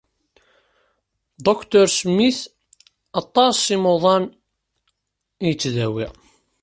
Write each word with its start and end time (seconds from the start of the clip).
Dr 1.45 1.85
Smith 1.99 2.41
aṭas 3.19 3.57
imuḍan 3.75 4.23
i 4.31 4.33
yettdawi. 5.47 6.07